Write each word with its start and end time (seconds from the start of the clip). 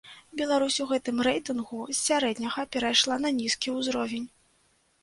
Беларусь 0.39 0.77
у 0.85 0.87
гэтым 0.91 1.17
рэйтынгу 1.27 1.81
з 1.91 1.97
сярэдняга 2.07 2.61
перайшла 2.77 3.15
на 3.29 3.35
нізкі 3.43 3.77
ўзровень. 3.79 4.27